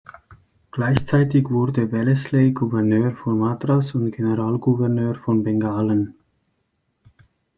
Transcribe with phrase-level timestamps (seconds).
[0.71, 6.15] Gleichzeitig wurde Wellesley Gouverneur von Madras und Generalgouverneur von Bengalen.